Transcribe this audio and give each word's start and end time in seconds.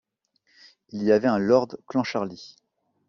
Il 0.89 1.03
y 1.03 1.11
avait 1.11 1.27
un 1.27 1.37
lord 1.37 1.77
Clancharlie. 1.87 2.55